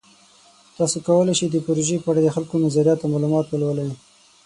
تاسو 0.77 0.97
کولی 1.07 1.33
شئ 1.39 1.47
د 1.51 1.57
پروژې 1.65 1.97
په 2.03 2.07
اړه 2.11 2.21
د 2.23 2.27
خلکو 2.35 2.55
نظریات 2.65 2.99
او 3.01 3.07
معلومات 3.13 3.45
ولولئ. 3.47 3.89